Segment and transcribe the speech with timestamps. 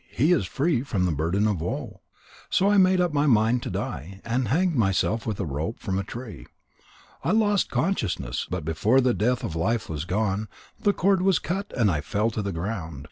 [0.09, 2.01] He is free from the burden of woe.'
[2.49, 5.99] So I made up my mind to die, and hanged myself with a rope from
[5.99, 6.47] a tree.
[7.23, 10.47] I lost consciousness, but before the breath of life was gone,
[10.79, 12.99] the cord was cut and I fell to the ground.